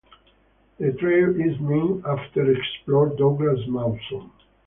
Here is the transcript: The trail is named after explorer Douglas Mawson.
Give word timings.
The 0.79 0.93
trail 0.93 1.29
is 1.39 1.59
named 1.61 2.03
after 2.07 2.51
explorer 2.51 3.09
Douglas 3.15 3.67
Mawson. 3.67 4.31